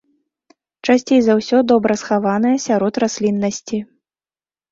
[0.87, 3.77] Часцей за ўсё добра схаванае сярод расліннасці.